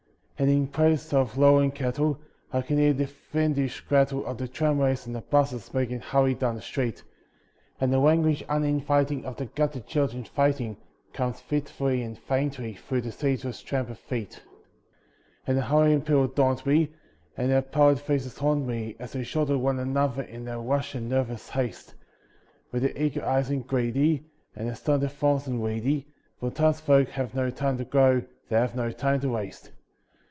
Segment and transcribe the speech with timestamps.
[0.43, 2.19] And in place of lowing cattle,
[2.51, 6.55] I can hear the fiendish rattle Of the tramways and the buses making hurry down
[6.55, 7.03] the street;
[7.79, 10.77] And the language uninviting of the gutter children fighting
[11.13, 14.41] Comes fitfully and faintly through the ceaseless tramp of feet.
[15.45, 16.89] And the hurrying people daunt me,
[17.37, 21.07] and their pallid faces haunt me As they shoulder one another in their rush and
[21.07, 21.93] nervous haste,
[22.71, 24.25] With their eager eyes and greedy,
[24.55, 26.07] and their stunted forms and weedy,
[26.39, 29.69] For townsfolk have no time to grow, they have no time to waste.